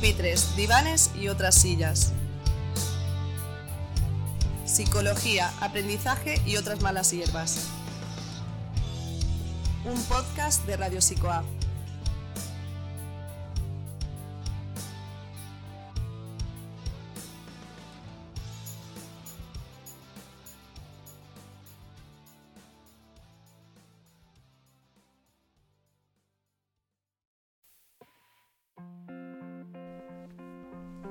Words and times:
pupitres, 0.00 0.56
divanes 0.56 1.10
y 1.14 1.28
otras 1.28 1.54
sillas. 1.54 2.12
Psicología, 4.64 5.52
aprendizaje 5.60 6.40
y 6.46 6.56
otras 6.56 6.80
malas 6.80 7.10
hierbas. 7.10 7.66
Un 9.84 10.02
podcast 10.04 10.64
de 10.64 10.78
Radio 10.78 11.00
Psicoa. 11.00 11.44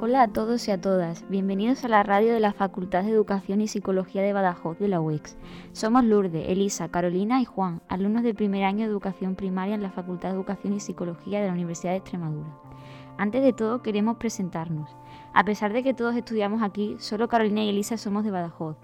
Hola 0.02 0.22
a 0.22 0.28
todos 0.30 0.66
y 0.66 0.72
a 0.72 0.80
todas, 0.80 1.28
bienvenidos 1.28 1.84
a 1.84 1.90
la 1.90 2.04
radio 2.04 2.34
de 2.34 2.40
la 2.40 2.54
Facultad 2.54 3.04
de 3.04 3.12
Educación 3.12 3.60
y 3.60 3.68
Psicología 3.68 4.22
de 4.22 4.32
Badajoz 4.32 4.80
de 4.80 4.88
la 4.88 5.02
UEX. 5.02 5.36
Somos 5.74 6.06
Lourdes, 6.06 6.48
Elisa, 6.48 6.88
Carolina 6.88 7.42
y 7.42 7.46
Juan, 7.46 7.82
alumnos 7.90 8.24
del 8.24 8.34
primer 8.34 8.64
año 8.64 8.86
de 8.86 8.92
Educación 8.92 9.36
Primaria 9.36 9.76
en 9.76 9.84
la 9.84 9.92
Facultad 9.92 10.30
de 10.30 10.36
Educación 10.36 10.72
y 10.72 10.80
Psicología 10.80 11.42
de 11.42 11.48
la 11.48 11.54
Universidad 11.54 11.92
de 11.92 11.98
Extremadura. 11.98 12.48
Antes 13.18 13.44
de 13.44 13.52
todo 13.52 13.82
queremos 13.82 14.16
presentarnos. 14.16 14.90
A 15.34 15.44
pesar 15.44 15.74
de 15.74 15.84
que 15.84 15.94
todos 15.94 16.16
estudiamos 16.16 16.64
aquí, 16.64 16.96
solo 17.00 17.28
Carolina 17.28 17.66
y 17.66 17.68
Elisa 17.68 17.98
somos 17.98 18.24
de 18.24 18.32
Badajoz. 18.32 18.78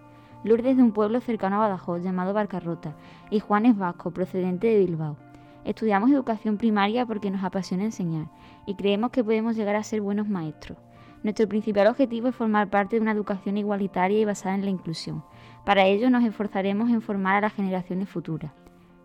Lourdes 0.44 0.72
es 0.72 0.77
de 0.77 0.84
un 0.84 0.91
pueblo 0.91 1.22
cercano 1.22 1.55
a 1.55 1.60
Badajoz 1.60 2.04
llamado 2.04 2.34
Barcarrota 2.34 2.94
y 3.30 3.40
Juan 3.40 3.66
es 3.66 3.77
vasco, 3.77 4.12
procedente 4.12 4.68
de 4.68 4.80
Bilbao. 4.80 5.16
Estudiamos 5.63 6.12
educación 6.12 6.58
primaria 6.58 7.05
porque 7.05 7.32
nos 7.32 7.46
apasiona 7.46 7.86
enseñar 7.86 8.27
y 8.66 8.76
creemos 8.76 9.12
que 9.12 9.24
podemos 9.24 9.55
llegar 9.55 9.77
a 9.77 9.84
ser 9.84 10.02
buenos 10.02 10.27
maestros. 10.27 10.77
Nuestro 11.25 11.49
principal 11.49 11.87
objetivo 11.87 12.27
es 12.27 12.35
formar 12.35 12.70
parte 12.70 12.98
de 12.98 13.01
una 13.01 13.12
educación 13.12 13.57
igualitaria 13.57 14.20
y 14.20 14.26
basada 14.26 14.54
en 14.54 14.63
la 14.63 14.70
inclusión. 14.70 15.23
Para 15.65 15.87
ello 15.87 16.12
nos 16.12 16.23
esforzaremos 16.23 16.91
en 16.91 17.01
formar 17.01 17.37
a 17.37 17.41
las 17.41 17.55
generaciones 17.55 18.09
futuras. 18.09 18.51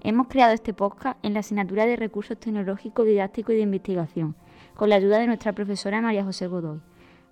Hemos 0.02 0.28
creado 0.28 0.52
este 0.52 0.74
podcast 0.74 1.18
en 1.24 1.32
la 1.32 1.40
asignatura 1.40 1.86
de 1.86 1.96
Recursos 1.96 2.38
Tecnológicos, 2.38 3.06
Didácticos 3.06 3.54
y 3.54 3.56
de 3.56 3.62
Investigación, 3.62 4.36
con 4.74 4.90
la 4.90 4.96
ayuda 4.96 5.18
de 5.18 5.28
nuestra 5.28 5.54
profesora 5.54 6.02
María 6.02 6.22
José 6.22 6.46
Godoy. 6.46 6.82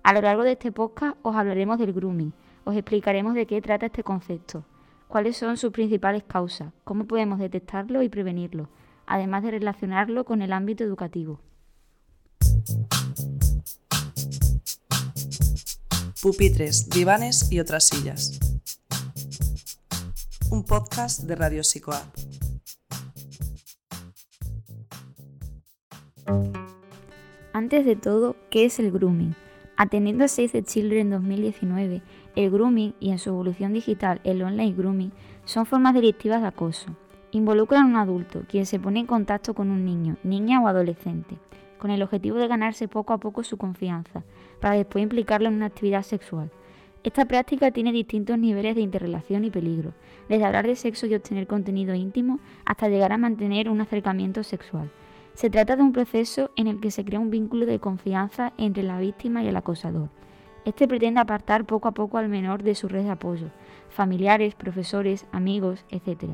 A 0.01 0.11
lo 0.11 0.21
largo 0.21 0.41
de 0.41 0.53
este 0.53 0.71
podcast 0.71 1.17
os 1.21 1.35
hablaremos 1.35 1.77
del 1.77 1.93
grooming, 1.93 2.33
os 2.63 2.75
explicaremos 2.75 3.35
de 3.35 3.45
qué 3.45 3.61
trata 3.61 3.85
este 3.85 4.01
concepto, 4.01 4.65
cuáles 5.07 5.37
son 5.37 5.57
sus 5.57 5.71
principales 5.71 6.23
causas, 6.23 6.73
cómo 6.83 7.05
podemos 7.05 7.37
detectarlo 7.37 8.01
y 8.01 8.09
prevenirlo, 8.09 8.69
además 9.05 9.43
de 9.43 9.51
relacionarlo 9.51 10.25
con 10.25 10.41
el 10.41 10.51
ámbito 10.51 10.83
educativo. 10.83 11.41
Pupitres, 16.21 16.89
divanes 16.89 17.49
y 17.51 17.59
otras 17.59 17.87
sillas. 17.87 18.39
Un 20.51 20.65
podcast 20.65 21.23
de 21.23 21.35
Radio 21.35 21.61
Psicoa. 21.61 22.01
Antes 27.53 27.85
de 27.85 27.95
todo, 27.95 28.35
¿qué 28.49 28.65
es 28.65 28.79
el 28.79 28.91
grooming? 28.91 29.33
Atendiendo 29.77 30.25
a 30.25 30.27
Save 30.27 30.49
the 30.49 30.63
Children 30.63 31.09
2019, 31.11 32.01
el 32.35 32.51
grooming 32.51 32.93
y 32.99 33.11
en 33.11 33.19
su 33.19 33.29
evolución 33.29 33.71
digital 33.73 34.19
el 34.25 34.41
online 34.41 34.73
grooming 34.73 35.13
son 35.45 35.65
formas 35.65 35.93
delictivas 35.93 36.41
de 36.41 36.47
acoso. 36.47 36.97
Involucran 37.31 37.83
a 37.83 37.85
un 37.85 37.95
adulto, 37.95 38.43
quien 38.49 38.65
se 38.65 38.79
pone 38.79 38.99
en 38.99 39.05
contacto 39.05 39.53
con 39.53 39.71
un 39.71 39.85
niño, 39.85 40.17
niña 40.23 40.61
o 40.61 40.67
adolescente, 40.67 41.37
con 41.79 41.89
el 41.89 42.03
objetivo 42.03 42.37
de 42.37 42.47
ganarse 42.47 42.87
poco 42.87 43.13
a 43.13 43.17
poco 43.17 43.43
su 43.43 43.57
confianza, 43.57 44.23
para 44.59 44.75
después 44.75 45.01
implicarlo 45.01 45.47
en 45.47 45.55
una 45.55 45.65
actividad 45.65 46.03
sexual. 46.03 46.51
Esta 47.01 47.25
práctica 47.25 47.71
tiene 47.71 47.91
distintos 47.93 48.37
niveles 48.37 48.75
de 48.75 48.81
interrelación 48.81 49.45
y 49.45 49.49
peligro, 49.49 49.93
desde 50.27 50.45
hablar 50.45 50.67
de 50.67 50.75
sexo 50.75 51.07
y 51.07 51.15
obtener 51.15 51.47
contenido 51.47 51.95
íntimo 51.95 52.39
hasta 52.65 52.89
llegar 52.89 53.13
a 53.13 53.17
mantener 53.17 53.69
un 53.69 53.79
acercamiento 53.81 54.43
sexual. 54.43 54.91
Se 55.33 55.49
trata 55.49 55.77
de 55.77 55.83
un 55.83 55.93
proceso 55.93 56.51
en 56.57 56.67
el 56.67 56.81
que 56.81 56.91
se 56.91 57.05
crea 57.05 57.21
un 57.21 57.29
vínculo 57.29 57.65
de 57.65 57.79
confianza 57.79 58.51
entre 58.57 58.83
la 58.83 58.99
víctima 58.99 59.41
y 59.41 59.47
el 59.47 59.55
acosador. 59.55 60.09
Este 60.65 60.87
pretende 60.87 61.21
apartar 61.21 61.63
poco 61.63 61.87
a 61.87 61.93
poco 61.93 62.17
al 62.17 62.27
menor 62.27 62.63
de 62.63 62.75
su 62.75 62.89
red 62.89 63.03
de 63.03 63.11
apoyo, 63.11 63.47
familiares, 63.89 64.55
profesores, 64.55 65.25
amigos, 65.31 65.85
etc., 65.89 66.31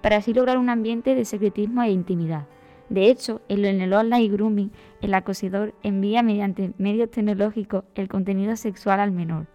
para 0.00 0.16
así 0.16 0.32
lograr 0.32 0.56
un 0.56 0.70
ambiente 0.70 1.14
de 1.14 1.26
secretismo 1.26 1.82
e 1.82 1.90
intimidad. 1.90 2.46
De 2.88 3.10
hecho, 3.10 3.40
en 3.48 3.64
el 3.64 3.92
online 3.92 4.28
grooming, 4.28 4.70
el 5.02 5.14
acosador 5.14 5.74
envía 5.82 6.22
mediante 6.22 6.72
medios 6.78 7.10
tecnológicos 7.10 7.84
el 7.94 8.08
contenido 8.08 8.56
sexual 8.56 9.00
al 9.00 9.10
menor. 9.10 9.46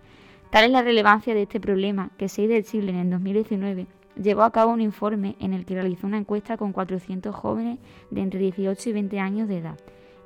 Tal 0.49 0.65
es 0.65 0.71
la 0.71 0.81
relevancia 0.81 1.33
de 1.33 1.43
este 1.43 1.61
problema 1.61 2.11
que 2.17 2.27
Save 2.27 2.49
the 2.49 2.63
Children 2.63 2.97
en 2.97 3.09
2019 3.09 3.87
llevó 4.21 4.43
a 4.43 4.51
cabo 4.51 4.73
un 4.73 4.81
informe 4.81 5.37
en 5.39 5.53
el 5.53 5.65
que 5.65 5.75
realizó 5.75 6.07
una 6.07 6.17
encuesta 6.17 6.57
con 6.57 6.73
400 6.73 7.33
jóvenes 7.33 7.79
de 8.09 8.21
entre 8.21 8.41
18 8.41 8.89
y 8.89 8.93
20 8.93 9.19
años 9.19 9.47
de 9.47 9.59
edad 9.59 9.77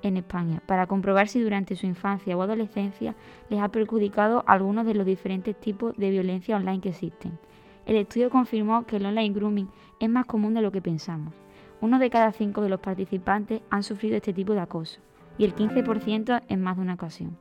en 0.01 0.17
España 0.17 0.61
para 0.65 0.87
comprobar 0.87 1.27
si 1.27 1.39
durante 1.41 1.75
su 1.75 1.85
infancia 1.85 2.35
o 2.35 2.41
adolescencia 2.41 3.15
les 3.49 3.61
ha 3.61 3.69
perjudicado 3.69 4.43
algunos 4.47 4.87
de 4.87 4.95
los 4.95 5.05
diferentes 5.05 5.55
tipos 5.59 5.95
de 5.95 6.09
violencia 6.09 6.55
online 6.55 6.81
que 6.81 6.89
existen. 6.89 7.37
El 7.85 7.97
estudio 7.97 8.31
confirmó 8.31 8.85
que 8.85 8.97
el 8.97 9.05
online 9.05 9.33
grooming 9.33 9.69
es 9.99 10.09
más 10.09 10.25
común 10.25 10.55
de 10.55 10.61
lo 10.61 10.71
que 10.71 10.81
pensamos. 10.81 11.44
Uno 11.81 11.99
de 11.99 12.09
cada 12.09 12.31
cinco 12.31 12.61
de 12.61 12.69
los 12.69 12.79
participantes 12.79 13.61
han 13.69 13.83
sufrido 13.83 14.15
este 14.15 14.33
tipo 14.33 14.53
de 14.53 14.61
acoso 14.61 14.99
y 15.37 15.45
el 15.45 15.55
15% 15.55 16.43
en 16.47 16.61
más 16.61 16.77
de 16.77 16.81
una 16.81 16.93
ocasión. 16.93 17.37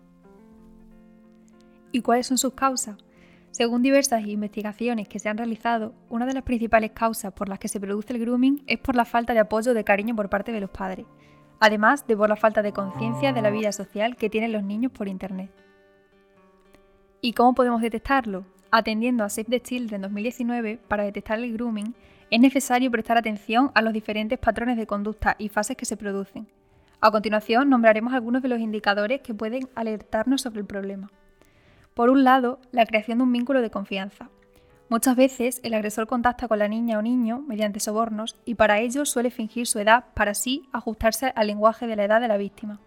¿Y 1.92 2.02
cuáles 2.02 2.26
son 2.26 2.38
sus 2.38 2.54
causas? 2.54 2.96
Según 3.52 3.82
diversas 3.82 4.26
investigaciones 4.26 5.06
que 5.06 5.20
se 5.20 5.28
han 5.28 5.38
realizado, 5.38 5.94
una 6.08 6.26
de 6.26 6.34
las 6.34 6.42
principales 6.42 6.90
causas 6.90 7.32
por 7.32 7.48
las 7.48 7.60
que 7.60 7.68
se 7.68 7.78
produce 7.78 8.12
el 8.12 8.18
grooming 8.18 8.64
es 8.66 8.80
por 8.80 8.96
la 8.96 9.04
falta 9.04 9.32
de 9.32 9.38
apoyo 9.38 9.74
de 9.74 9.84
cariño 9.84 10.16
por 10.16 10.28
parte 10.28 10.50
de 10.50 10.60
los 10.60 10.70
padres, 10.70 11.06
además 11.60 12.04
de 12.08 12.16
por 12.16 12.28
la 12.28 12.34
falta 12.34 12.62
de 12.62 12.72
conciencia 12.72 13.32
de 13.32 13.42
la 13.42 13.50
vida 13.50 13.70
social 13.70 14.16
que 14.16 14.28
tienen 14.28 14.50
los 14.50 14.64
niños 14.64 14.90
por 14.90 15.06
Internet. 15.06 15.52
¿Y 17.20 17.32
cómo 17.32 17.54
podemos 17.54 17.80
detectarlo? 17.80 18.44
Atendiendo 18.72 19.22
a 19.22 19.28
Save 19.28 19.46
the 19.48 19.60
Children 19.60 20.02
2019 20.02 20.80
para 20.88 21.04
detectar 21.04 21.38
el 21.38 21.52
grooming, 21.52 21.94
es 22.30 22.40
necesario 22.40 22.90
prestar 22.90 23.16
atención 23.16 23.70
a 23.74 23.82
los 23.82 23.92
diferentes 23.92 24.38
patrones 24.38 24.76
de 24.76 24.86
conducta 24.86 25.36
y 25.38 25.48
fases 25.48 25.76
que 25.76 25.84
se 25.84 25.96
producen. 25.96 26.48
A 27.00 27.10
continuación, 27.10 27.68
nombraremos 27.68 28.14
algunos 28.14 28.42
de 28.42 28.48
los 28.48 28.60
indicadores 28.60 29.20
que 29.20 29.34
pueden 29.34 29.68
alertarnos 29.74 30.42
sobre 30.42 30.60
el 30.60 30.66
problema. 30.66 31.10
Por 31.94 32.10
un 32.10 32.24
lado, 32.24 32.60
la 32.72 32.86
creación 32.86 33.18
de 33.18 33.24
un 33.24 33.32
vínculo 33.32 33.60
de 33.60 33.70
confianza. 33.70 34.30
Muchas 34.88 35.16
veces 35.16 35.60
el 35.62 35.74
agresor 35.74 36.06
contacta 36.06 36.48
con 36.48 36.58
la 36.58 36.68
niña 36.68 36.98
o 36.98 37.02
niño 37.02 37.44
mediante 37.46 37.80
sobornos 37.80 38.36
y 38.44 38.54
para 38.54 38.80
ello 38.80 39.04
suele 39.04 39.30
fingir 39.30 39.66
su 39.66 39.78
edad 39.78 40.04
para 40.14 40.32
así 40.32 40.68
ajustarse 40.72 41.32
al 41.36 41.46
lenguaje 41.46 41.86
de 41.86 41.96
la 41.96 42.04
edad 42.04 42.20
de 42.20 42.28
la 42.28 42.36
víctima. 42.36 42.80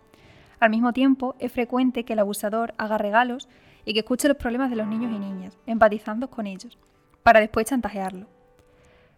Al 0.59 0.69
mismo 0.71 0.93
tiempo, 0.93 1.35
es 1.39 1.51
frecuente 1.51 2.03
que 2.03 2.13
el 2.13 2.19
abusador 2.19 2.73
haga 2.77 2.97
regalos 2.97 3.47
y 3.85 3.93
que 3.93 3.99
escuche 3.99 4.27
los 4.27 4.37
problemas 4.37 4.69
de 4.69 4.75
los 4.75 4.87
niños 4.87 5.11
y 5.11 5.19
niñas, 5.19 5.57
empatizando 5.65 6.29
con 6.29 6.47
ellos, 6.47 6.77
para 7.23 7.39
después 7.39 7.67
chantajearlo. 7.67 8.36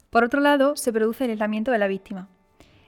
Por 0.10 0.24
otro 0.24 0.42
lado, 0.42 0.76
se 0.76 0.92
produce 0.92 1.26
el 1.26 1.32
aislamiento 1.32 1.72
de 1.72 1.78
la 1.78 1.88
víctima. 1.88 2.30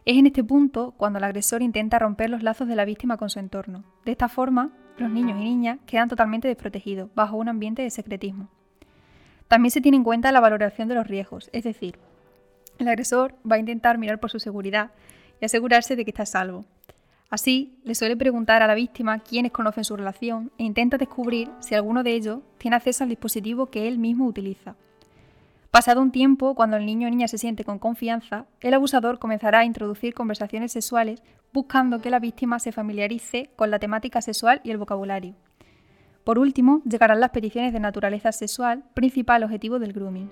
Es 0.06 0.18
en 0.18 0.26
este 0.26 0.44
punto 0.44 0.96
cuando 0.98 1.20
el 1.20 1.24
agresor 1.24 1.62
intenta 1.62 2.00
romper 2.00 2.32
los 2.32 2.42
lazos 2.42 2.68
de 2.68 2.76
la 2.76 2.86
víctima 2.86 3.18
con 3.18 3.30
su 3.30 3.38
entorno. 3.38 3.84
De 4.06 4.12
esta 4.12 4.28
forma, 4.28 4.72
los 4.98 5.12
niños 5.12 5.40
y 5.40 5.44
niñas 5.44 5.78
quedan 5.86 6.10
totalmente 6.10 6.48
desprotegidos, 6.48 7.14
bajo 7.14 7.38
un 7.38 7.50
ambiente 7.50 7.84
de 7.84 7.92
secretismo. 7.92 8.50
También 9.48 9.72
se 9.72 9.82
tiene 9.82 9.98
en 9.98 10.04
cuenta 10.04 10.32
la 10.32 10.40
valoración 10.40 10.88
de 10.88 10.96
los 10.96 11.08
riesgos, 11.08 11.50
es 11.54 11.64
decir, 11.64 12.00
el 12.80 12.88
agresor 12.88 13.36
va 13.50 13.58
a 13.58 13.60
intentar 13.60 14.00
mirar 14.00 14.20
por 14.20 14.32
su 14.32 14.40
seguridad 14.40 14.92
y 15.40 15.46
asegurarse 15.46 15.96
de 15.96 16.04
que 16.04 16.12
está 16.12 16.24
a 16.24 16.26
salvo. 16.26 16.66
Así, 17.30 17.78
le 17.84 17.94
suele 17.94 18.18
preguntar 18.18 18.64
a 18.64 18.68
la 18.68 18.74
víctima 18.74 19.20
quiénes 19.20 19.52
conocen 19.52 19.84
su 19.84 19.96
relación 19.96 20.52
e 20.58 20.64
intenta 20.64 20.98
descubrir 20.98 21.50
si 21.60 21.76
alguno 21.76 22.02
de 22.02 22.14
ellos 22.14 22.40
tiene 22.58 22.78
acceso 22.78 23.04
al 23.04 23.10
dispositivo 23.10 23.68
que 23.68 23.88
él 23.88 24.00
mismo 24.00 24.26
utiliza. 24.26 24.76
Pasado 25.72 26.02
un 26.02 26.12
tiempo, 26.12 26.54
cuando 26.54 26.76
el 26.76 26.86
niño 26.86 27.08
o 27.08 27.10
niña 27.10 27.30
se 27.30 27.38
siente 27.38 27.64
con 27.64 27.80
confianza, 27.80 28.46
el 28.60 28.74
abusador 28.74 29.20
comenzará 29.20 29.60
a 29.60 29.66
introducir 29.66 30.14
conversaciones 30.14 30.74
sexuales 30.74 31.24
buscando 31.54 32.02
que 32.02 32.10
la 32.10 32.20
víctima 32.20 32.60
se 32.60 32.74
familiarice 32.74 33.50
con 33.56 33.72
la 33.72 33.80
temática 33.80 34.22
sexual 34.22 34.60
y 34.66 34.72
el 34.72 34.78
vocabulario. 34.78 35.34
Por 36.26 36.40
último, 36.40 36.82
llegarán 36.84 37.22
las 37.22 37.30
peticiones 37.30 37.72
de 37.72 37.80
naturaleza 37.80 38.34
sexual, 38.34 38.84
principal 38.94 39.44
objetivo 39.44 39.80
del 39.80 39.94
grooming. 39.94 40.30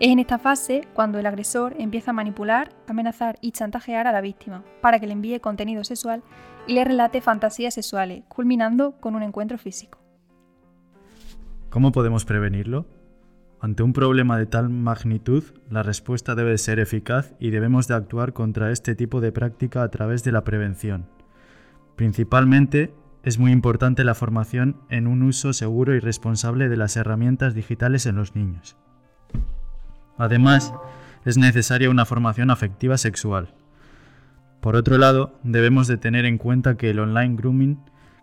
Es 0.00 0.10
en 0.10 0.18
esta 0.18 0.38
fase 0.38 0.82
cuando 0.92 1.18
el 1.18 1.24
agresor 1.24 1.74
empieza 1.78 2.10
a 2.10 2.14
manipular, 2.14 2.74
amenazar 2.86 3.38
y 3.40 3.52
chantajear 3.52 4.06
a 4.06 4.12
la 4.12 4.20
víctima 4.20 4.64
para 4.82 5.00
que 5.00 5.06
le 5.06 5.14
envíe 5.14 5.40
contenido 5.40 5.82
sexual 5.82 6.22
y 6.66 6.74
le 6.74 6.84
relate 6.84 7.22
fantasías 7.22 7.72
sexuales, 7.72 8.24
culminando 8.28 9.00
con 9.00 9.14
un 9.14 9.22
encuentro 9.22 9.56
físico. 9.56 9.98
¿Cómo 11.70 11.90
podemos 11.90 12.26
prevenirlo? 12.26 12.84
Ante 13.64 13.82
un 13.82 13.94
problema 13.94 14.36
de 14.36 14.44
tal 14.44 14.68
magnitud, 14.68 15.42
la 15.70 15.82
respuesta 15.82 16.34
debe 16.34 16.58
ser 16.58 16.80
eficaz 16.80 17.32
y 17.40 17.48
debemos 17.48 17.88
de 17.88 17.94
actuar 17.94 18.34
contra 18.34 18.70
este 18.70 18.94
tipo 18.94 19.22
de 19.22 19.32
práctica 19.32 19.82
a 19.82 19.88
través 19.88 20.22
de 20.22 20.32
la 20.32 20.44
prevención. 20.44 21.06
Principalmente, 21.96 22.92
es 23.22 23.38
muy 23.38 23.52
importante 23.52 24.04
la 24.04 24.14
formación 24.14 24.76
en 24.90 25.06
un 25.06 25.22
uso 25.22 25.54
seguro 25.54 25.94
y 25.94 25.98
responsable 25.98 26.68
de 26.68 26.76
las 26.76 26.98
herramientas 26.98 27.54
digitales 27.54 28.04
en 28.04 28.16
los 28.16 28.36
niños. 28.36 28.76
Además, 30.18 30.74
es 31.24 31.38
necesaria 31.38 31.88
una 31.88 32.04
formación 32.04 32.50
afectiva 32.50 32.98
sexual. 32.98 33.54
Por 34.60 34.76
otro 34.76 34.98
lado, 34.98 35.40
debemos 35.42 35.86
de 35.86 35.96
tener 35.96 36.26
en 36.26 36.36
cuenta 36.36 36.76
que 36.76 36.90
el 36.90 36.98
online 36.98 37.36
grooming 37.36 37.78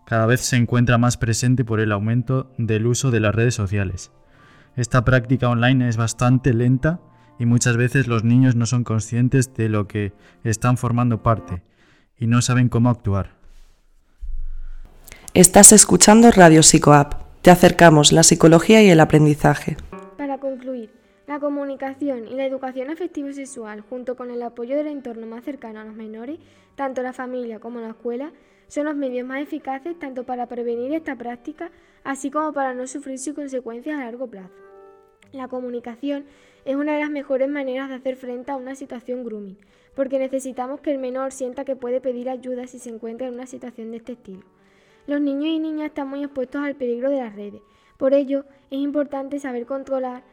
cada 0.05 0.27
vez 0.27 0.41
se 0.41 0.57
encuentra 0.57 0.99
más 0.99 1.17
presente 1.17 1.65
por 1.65 1.79
el 1.79 1.91
aumento 1.91 2.53
del 2.59 2.85
uso 2.85 3.09
de 3.09 3.21
las 3.21 3.33
redes 3.33 3.55
sociales. 3.55 4.11
Esta 4.77 5.03
práctica 5.03 5.49
online 5.49 5.89
es 5.89 5.97
bastante 5.97 6.53
lenta 6.53 7.01
y 7.37 7.45
muchas 7.45 7.75
veces 7.75 8.07
los 8.07 8.23
niños 8.23 8.55
no 8.55 8.65
son 8.65 8.83
conscientes 8.83 9.53
de 9.53 9.67
lo 9.67 9.87
que 9.87 10.13
están 10.43 10.77
formando 10.77 11.21
parte 11.21 11.61
y 12.17 12.27
no 12.27 12.41
saben 12.41 12.69
cómo 12.69 12.89
actuar. 12.89 13.31
Estás 15.33 15.71
escuchando 15.71 16.31
Radio 16.31 16.61
Psicoapp. 16.61 17.15
Te 17.41 17.51
acercamos 17.51 18.11
la 18.11 18.23
psicología 18.23 18.81
y 18.83 18.89
el 18.89 18.99
aprendizaje. 18.99 19.75
Para 20.17 20.37
concluir, 20.37 20.91
la 21.27 21.39
comunicación 21.39 22.27
y 22.27 22.35
la 22.35 22.45
educación 22.45 22.89
afectivo 22.89 23.31
sexual, 23.33 23.81
junto 23.81 24.15
con 24.15 24.31
el 24.31 24.43
apoyo 24.43 24.77
del 24.77 24.87
entorno 24.87 25.25
más 25.25 25.43
cercano 25.43 25.79
a 25.79 25.83
los 25.83 25.95
menores, 25.95 26.39
tanto 26.75 27.01
la 27.01 27.13
familia 27.13 27.59
como 27.59 27.79
la 27.79 27.89
escuela, 27.89 28.31
son 28.67 28.85
los 28.85 28.95
medios 28.95 29.27
más 29.27 29.41
eficaces 29.41 29.99
tanto 29.99 30.25
para 30.25 30.47
prevenir 30.47 30.93
esta 30.93 31.15
práctica, 31.15 31.71
así 32.03 32.31
como 32.31 32.53
para 32.53 32.73
no 32.73 32.87
sufrir 32.87 33.19
sus 33.19 33.33
consecuencias 33.33 33.99
a 33.99 34.05
largo 34.05 34.27
plazo. 34.27 34.60
La 35.33 35.47
comunicación 35.47 36.25
es 36.65 36.75
una 36.75 36.93
de 36.93 36.99
las 36.99 37.09
mejores 37.09 37.47
maneras 37.47 37.87
de 37.87 37.95
hacer 37.95 38.17
frente 38.17 38.51
a 38.51 38.57
una 38.57 38.75
situación 38.75 39.23
grooming, 39.23 39.57
porque 39.95 40.19
necesitamos 40.19 40.81
que 40.81 40.91
el 40.91 40.99
menor 40.99 41.31
sienta 41.31 41.63
que 41.63 41.77
puede 41.77 42.01
pedir 42.01 42.29
ayuda 42.29 42.67
si 42.67 42.79
se 42.79 42.89
encuentra 42.89 43.27
en 43.27 43.35
una 43.35 43.45
situación 43.45 43.91
de 43.91 43.97
este 43.97 44.13
estilo. 44.13 44.43
Los 45.07 45.21
niños 45.21 45.45
y 45.45 45.59
niñas 45.59 45.87
están 45.87 46.09
muy 46.09 46.21
expuestos 46.23 46.61
al 46.61 46.75
peligro 46.75 47.09
de 47.09 47.21
las 47.21 47.33
redes. 47.33 47.61
Por 47.97 48.13
ello, 48.13 48.45
es 48.69 48.79
importante 48.79 49.39
saber 49.39 49.65
controlar 49.65 50.23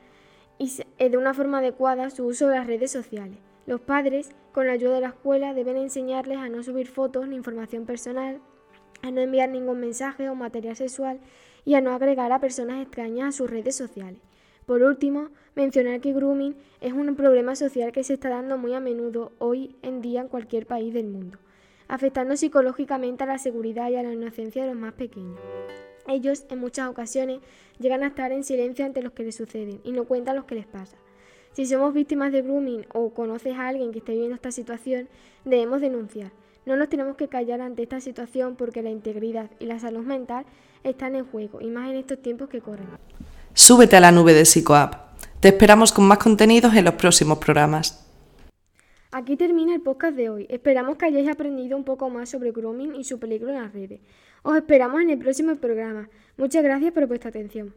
y 0.59 0.71
eh, 0.99 1.09
de 1.09 1.17
una 1.17 1.33
forma 1.33 1.59
adecuada 1.59 2.11
su 2.11 2.27
uso 2.27 2.49
de 2.49 2.56
las 2.56 2.67
redes 2.67 2.91
sociales. 2.91 3.39
Los 3.67 3.81
padres, 3.81 4.31
con 4.53 4.67
la 4.67 4.73
ayuda 4.73 4.97
de 4.97 5.03
la 5.03 5.09
escuela, 5.09 5.55
deben 5.55 5.77
enseñarles 5.77 6.39
a 6.39 6.49
no 6.49 6.62
subir 6.65 6.89
fotos 6.89 7.29
ni 7.29 7.37
información 7.37 7.87
personal, 7.87 8.41
a 9.03 9.12
no 9.12 9.21
enviar 9.21 9.49
ningún 9.49 9.79
mensaje 9.79 10.29
o 10.29 10.35
material 10.35 10.75
sexual 10.75 11.21
y 11.65 11.75
a 11.75 11.81
no 11.81 11.93
agregar 11.93 12.33
a 12.33 12.41
personas 12.41 12.83
extrañas 12.83 13.29
a 13.29 13.39
sus 13.39 13.49
redes 13.49 13.77
sociales. 13.77 14.21
Por 14.69 14.82
último, 14.82 15.31
mencionar 15.56 16.00
que 16.03 16.12
grooming 16.12 16.55
es 16.82 16.93
un 16.93 17.17
problema 17.17 17.56
social 17.56 17.91
que 17.91 18.05
se 18.05 18.12
está 18.12 18.29
dando 18.29 18.59
muy 18.59 18.75
a 18.75 18.81
menudo 18.81 19.32
hoy 19.38 19.75
en 19.81 20.03
día 20.03 20.20
en 20.20 20.29
cualquier 20.29 20.67
país 20.67 20.93
del 20.93 21.09
mundo 21.09 21.38
afectando 21.88 22.37
psicológicamente 22.37 23.25
a 23.25 23.26
la 23.26 23.38
seguridad 23.38 23.88
y 23.88 23.97
a 23.97 24.03
la 24.03 24.12
inocencia 24.12 24.62
de 24.62 24.69
los 24.69 24.79
más 24.79 24.93
pequeños. 24.93 25.41
Ellos, 26.06 26.44
en 26.50 26.59
muchas 26.59 26.87
ocasiones, 26.88 27.41
llegan 27.79 28.03
a 28.03 28.09
estar 28.09 28.31
en 28.31 28.44
silencio 28.44 28.85
ante 28.85 29.00
los 29.03 29.12
que 29.12 29.25
les 29.25 29.37
suceden 29.37 29.81
y 29.85 29.93
no 29.93 30.05
cuentan 30.05 30.37
lo 30.37 30.47
que 30.47 30.55
les 30.55 30.67
pasa. 30.67 30.99
Si 31.53 31.65
somos 31.65 31.94
víctimas 31.94 32.31
de 32.31 32.43
grooming 32.43 32.85
o 32.93 33.15
conoces 33.15 33.56
a 33.56 33.69
alguien 33.69 33.91
que 33.91 34.00
esté 34.00 34.12
viviendo 34.12 34.35
esta 34.35 34.53
situación, 34.53 35.09
debemos 35.47 35.81
denunciar. 35.81 36.31
No 36.67 36.76
nos 36.76 36.91
tenemos 36.91 37.17
que 37.17 37.29
callar 37.29 37.62
ante 37.62 37.85
esta 37.85 38.03
situación 38.03 38.55
porque 38.55 38.82
la 38.82 38.91
integridad 38.91 39.50
y 39.59 39.65
la 39.65 39.79
salud 39.79 40.05
mental 40.05 40.44
están 40.85 41.17
en 41.17 41.25
juego, 41.25 41.62
y 41.62 41.70
más 41.70 41.88
en 41.88 41.97
estos 41.97 42.20
tiempos 42.20 42.50
que 42.50 42.61
corren. 42.61 42.88
Súbete 43.58 43.96
a 43.96 44.00
la 44.00 44.12
nube 44.12 44.34
de 44.34 44.44
PsicoApp. 44.44 44.94
Te 45.40 45.49
esperamos 45.49 45.90
con 45.90 46.06
más 46.06 46.19
contenidos 46.19 46.75
en 46.75 46.84
los 46.84 46.94
próximos 46.94 47.38
programas. 47.38 48.08
Aquí 49.10 49.37
termina 49.37 49.75
el 49.75 49.81
podcast 49.81 50.14
de 50.16 50.31
hoy. 50.31 50.46
Esperamos 50.49 50.96
que 50.96 51.06
hayáis 51.06 51.28
aprendido 51.28 51.76
un 51.76 51.82
poco 51.82 52.08
más 52.08 52.31
sobre 52.31 52.52
grooming 52.52 52.94
y 52.94 53.02
su 53.02 53.19
peligro 53.19 53.49
en 53.49 53.60
las 53.60 53.72
redes. 53.72 54.00
Os 54.44 54.56
esperamos 54.56 55.00
en 55.00 55.10
el 55.10 55.19
próximo 55.19 55.56
programa. 55.56 56.08
Muchas 56.37 56.62
gracias 56.62 56.93
por 56.93 57.08
vuestra 57.08 57.31
atención. 57.31 57.75